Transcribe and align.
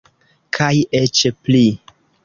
Kaj 0.57 0.71
eĉ 1.03 1.23
pli! 1.45 1.65